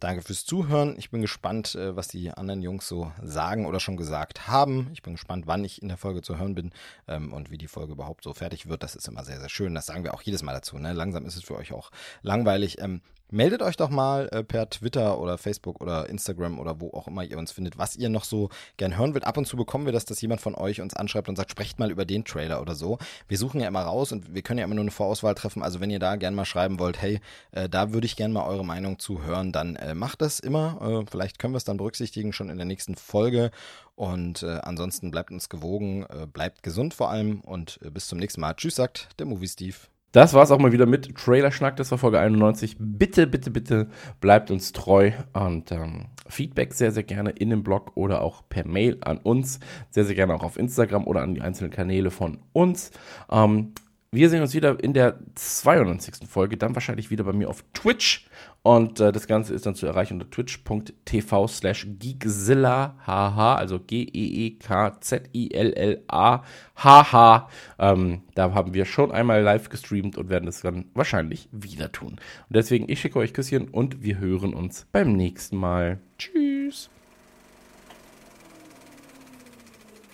[0.00, 0.94] Danke fürs Zuhören.
[0.98, 4.90] Ich bin gespannt, was die anderen Jungs so sagen oder schon gesagt haben.
[4.92, 6.72] Ich bin gespannt, wann ich in der Folge zu hören bin
[7.08, 8.82] ähm, und wie die Folge überhaupt so fertig wird.
[8.82, 9.74] Das ist immer sehr, sehr schön.
[9.74, 10.76] Das sagen wir auch jedes Mal dazu.
[10.76, 10.92] Ne?
[10.92, 12.78] Langsam ist es für euch auch langweilig.
[12.78, 13.00] Ähm,
[13.30, 17.24] Meldet euch doch mal äh, per Twitter oder Facebook oder Instagram oder wo auch immer
[17.24, 19.26] ihr uns findet, was ihr noch so gern hören wollt.
[19.26, 21.80] Ab und zu bekommen wir das, dass jemand von euch uns anschreibt und sagt, sprecht
[21.80, 22.98] mal über den Trailer oder so.
[23.26, 25.62] Wir suchen ja immer raus und wir können ja immer nur eine Vorauswahl treffen.
[25.62, 28.46] Also wenn ihr da gern mal schreiben wollt, hey, äh, da würde ich gern mal
[28.46, 31.02] eure Meinung zu hören, dann äh, macht das immer.
[31.02, 33.50] Äh, vielleicht können wir es dann berücksichtigen schon in der nächsten Folge.
[33.96, 38.40] Und äh, ansonsten bleibt uns gewogen, äh, bleibt gesund vor allem und bis zum nächsten
[38.40, 38.54] Mal.
[38.54, 39.76] Tschüss, sagt der Movie Steve.
[40.16, 41.76] Das war's auch mal wieder mit Trailer-Schnack.
[41.76, 42.76] Das war Folge 91.
[42.78, 47.92] Bitte, bitte, bitte bleibt uns treu und ähm, Feedback sehr, sehr gerne in dem Blog
[47.96, 49.60] oder auch per Mail an uns.
[49.90, 52.92] Sehr, sehr gerne auch auf Instagram oder an die einzelnen Kanäle von uns.
[53.30, 53.74] Ähm,
[54.12, 56.28] wir sehen uns wieder in der 92.
[56.28, 58.26] Folge, dann wahrscheinlich wieder bei mir auf Twitch.
[58.62, 64.74] Und äh, das Ganze ist dann zu erreichen unter twitch.tv slash geekzilla, haha, also G-E-E-K-Z-I-L-L-A,
[66.76, 67.48] haha.
[67.78, 72.12] Ähm, da haben wir schon einmal live gestreamt und werden es dann wahrscheinlich wieder tun.
[72.48, 76.00] Und deswegen, ich schicke euch Küsschen und wir hören uns beim nächsten Mal.
[76.18, 76.90] Tschüss.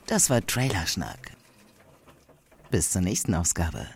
[0.06, 1.32] Das war Trailerschnack.
[2.72, 3.86] Bis zur nächsten Ausgabe.